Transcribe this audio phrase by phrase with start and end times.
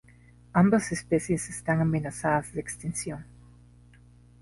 [0.53, 3.23] Ambas especies están amenazadas de extinción.